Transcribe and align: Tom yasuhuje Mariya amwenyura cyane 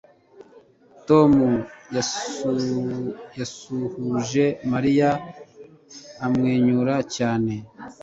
Tom 1.07 1.31
yasuhuje 3.39 4.43
Mariya 4.71 5.09
amwenyura 6.25 6.95
cyane 7.15 7.53